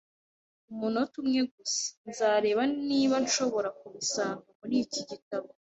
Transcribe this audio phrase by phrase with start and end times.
[0.71, 1.87] Umunota umwe gusa.
[2.09, 5.47] Nzareba niba nshobora kubisanga muri iki gitabo.